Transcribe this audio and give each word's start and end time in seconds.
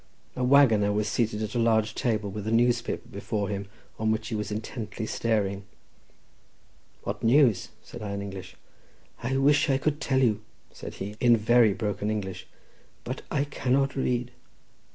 A 0.35 0.43
waggoner 0.43 0.91
was 0.91 1.07
seated 1.07 1.43
at 1.43 1.53
a 1.53 1.59
large 1.59 1.93
table 1.93 2.31
with 2.31 2.47
a 2.47 2.51
newspaper 2.51 3.07
before 3.07 3.49
him 3.49 3.67
on 3.99 4.09
which 4.09 4.29
he 4.29 4.33
was 4.35 4.51
intently 4.51 5.05
staring. 5.05 5.63
"What 7.03 7.21
news?" 7.21 7.69
said 7.83 8.01
I 8.01 8.11
in 8.13 8.21
English. 8.23 8.55
"I 9.21 9.37
wish 9.37 9.69
I 9.69 9.77
could 9.77 10.01
tell 10.01 10.17
you," 10.23 10.41
said 10.73 10.95
he 10.95 11.17
in 11.19 11.37
very 11.37 11.73
broken 11.73 12.09
English; 12.09 12.47
"but 13.03 13.21
I 13.29 13.43
cannot 13.43 13.95
read." 13.95 14.31